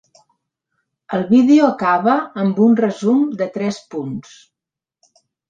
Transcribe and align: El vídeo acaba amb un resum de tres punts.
El 1.17 1.25
vídeo 1.33 1.67
acaba 1.73 2.15
amb 2.45 2.63
un 2.69 2.73
resum 2.81 3.21
de 3.43 3.49
tres 3.59 3.79
punts. 3.93 4.35